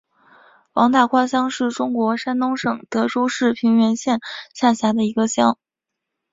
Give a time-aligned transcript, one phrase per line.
[0.73, 4.19] 王打卦乡是中国山东省德州市平原县
[4.51, 5.59] 下辖的一个乡。